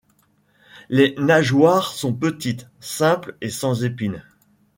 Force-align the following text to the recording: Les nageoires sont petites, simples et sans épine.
Les 0.89 1.13
nageoires 1.19 1.91
sont 1.93 2.11
petites, 2.11 2.67
simples 2.79 3.37
et 3.39 3.51
sans 3.51 3.83
épine. 3.83 4.23